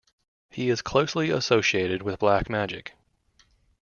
He 0.49 0.71
is 0.71 0.81
closely 0.81 1.29
associated 1.29 2.01
with 2.01 2.17
black 2.17 2.49
magic. 2.49 2.93